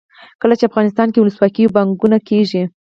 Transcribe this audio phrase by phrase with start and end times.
[0.41, 2.63] کله چې افغانستان کې ولسواکي وي پانګونه کیږي.